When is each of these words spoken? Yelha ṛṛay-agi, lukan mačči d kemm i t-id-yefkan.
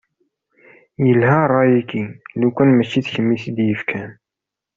Yelha 1.05 1.39
ṛṛay-agi, 1.49 2.03
lukan 2.39 2.69
mačči 2.73 2.99
d 3.05 3.07
kemm 3.13 3.29
i 3.35 3.37
t-id-yefkan. 3.43 4.11